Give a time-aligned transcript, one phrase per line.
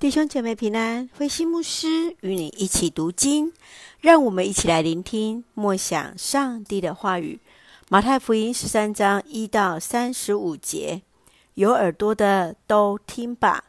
[0.00, 3.52] 弟兄姐妹平安，慧馨牧师与你一起读经，
[4.00, 7.38] 让我们一起来聆听默想上帝的话语。
[7.90, 11.02] 马太福音十三章一到三十五节，
[11.52, 13.64] 有耳朵的都听吧。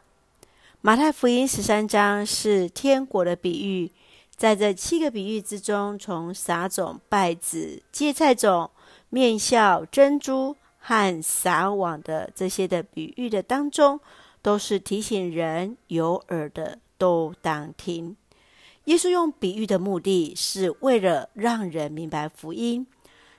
[0.80, 3.92] 马太福音十三章是天国的比喻，
[4.34, 8.70] 在这七个比喻之中，从撒种、稗子、芥菜种、
[9.10, 14.00] 面酵、珍珠和撒网的这些的比喻的当中。
[14.42, 18.16] 都是提醒人有耳的都当听。
[18.84, 22.86] 耶稣用比喻的目的是为了让人明白福音。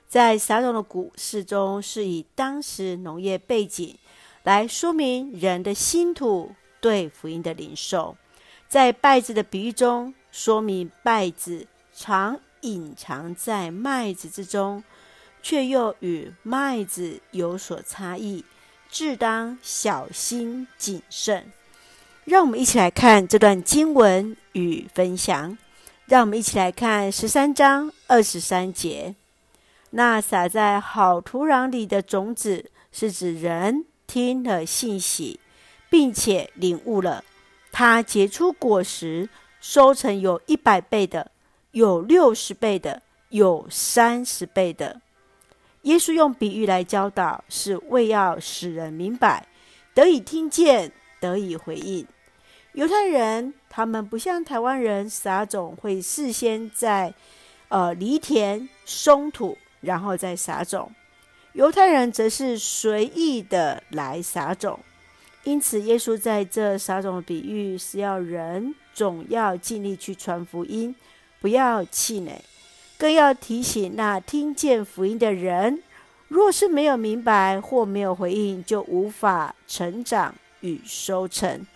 [0.08, 3.96] 在撒种的故事中，是以当时农业背景
[4.42, 8.16] 来说明人的心土对福音的领受。
[8.68, 14.82] 在稗子的比喻中，说明稗子常隐藏在麦子之中，
[15.42, 18.44] 却又与麦子有所差异。
[18.94, 21.50] 自当小心谨慎。
[22.24, 25.58] 让我们一起来看这段经文与分享。
[26.06, 29.16] 让我们一起来看十三章二十三节。
[29.90, 35.40] 那撒在好土壤里的种子，是指人听了信息，
[35.90, 37.24] 并且领悟了，
[37.72, 39.28] 它结出果实，
[39.60, 41.32] 收成有一百倍的，
[41.72, 45.00] 有六十倍的，有三十倍的。
[45.84, 49.46] 耶稣用比喻来教导，是为要使人明白，
[49.94, 52.06] 得以听见，得以回应。
[52.72, 57.14] 犹太人他们不像台湾人撒种会事先在
[57.68, 60.90] 呃犁田松土，然后再撒种。
[61.52, 64.80] 犹太人则是随意的来撒种，
[65.44, 70.96] 因此耶稣在这撒种的比喻是要人总要尽力去传福音，
[71.40, 72.42] 不要气馁。
[72.96, 75.82] 更要提醒那听见福音的人，
[76.28, 81.66] 若是没有明白或没有回应，就无法成长与收成。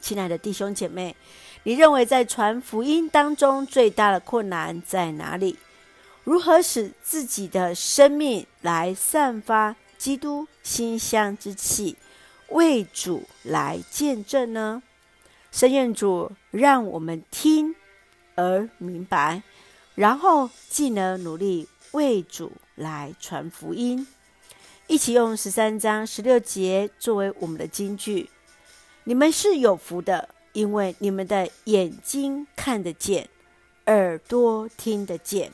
[0.00, 1.16] 亲爱的弟兄姐妹，
[1.62, 5.56] 你认为在传福音当中最大的困难在哪里？
[6.22, 11.96] 如何使自己的生命来散发基督馨香之气，
[12.48, 14.82] 为主来见证呢？
[15.50, 17.74] 圣愿主让我们听
[18.34, 19.42] 而明白。
[19.94, 24.06] 然后，既能努力为主来传福音，
[24.88, 28.28] 一起用十三章十六节作为我们的金句。
[29.04, 33.28] 你们是有福的，因为你们的眼睛看得见，
[33.86, 35.52] 耳朵听得见。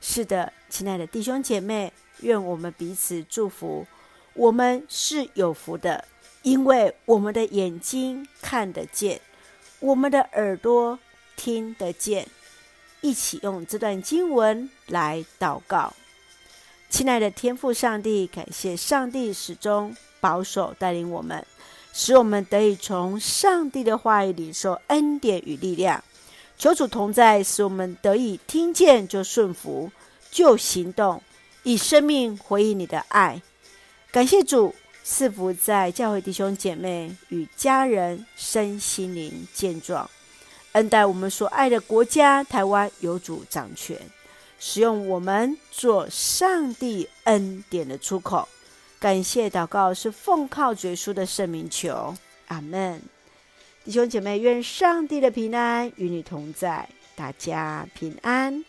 [0.00, 3.86] 是的，亲爱的弟兄姐妹，愿我们彼此祝福。
[4.32, 6.04] 我们是有福的，
[6.42, 9.20] 因为我们的眼睛看得见，
[9.80, 10.98] 我们的耳朵
[11.34, 12.28] 听得见。
[13.00, 15.92] 一起用这段经文来祷告，
[16.88, 21.46] 亲爱的天父上帝，感谢上帝始终保守带领我们，
[21.92, 26.02] 使我们得以从上帝的话语里受恩典与力量。
[26.58, 29.92] 求主同在，使我们得以听见就顺服，
[30.30, 31.22] 就行动，
[31.64, 33.42] 以生命回应你的爱。
[34.10, 34.74] 感谢主
[35.04, 40.08] 赐福在教会弟兄姐妹与家人身心灵健壮。
[40.76, 43.98] 恩待我们所爱的国家台湾，有主掌权，
[44.58, 48.46] 使用我们做上帝恩典的出口。
[49.00, 52.14] 感谢祷告是奉靠主耶稣的圣名求，
[52.48, 53.00] 阿门。
[53.84, 58.62] 弟兄姐妹，愿上帝的平安与你同在，大家平安。